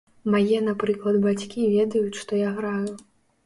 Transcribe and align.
Мае, 0.35 0.61
напрыклад, 0.69 1.21
бацькі, 1.27 1.69
ведаюць, 1.77 2.19
што 2.23 2.43
я 2.43 2.59
граю. 2.61 2.91